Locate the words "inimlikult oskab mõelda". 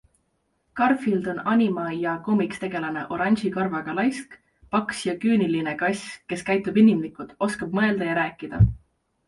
6.87-8.11